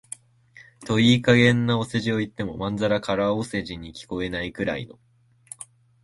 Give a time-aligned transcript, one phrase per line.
[0.83, 4.97] といい加減なお世辞を言っても、まんざら空お世辞に聞こえないくらいの、